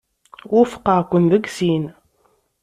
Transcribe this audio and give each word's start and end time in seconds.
Wufqeɣ-ken 0.53 1.23
deg 1.31 1.45
sin. 1.57 1.85